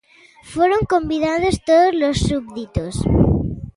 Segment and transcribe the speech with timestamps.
[0.53, 2.95] Foron convidados tódolos súbditos.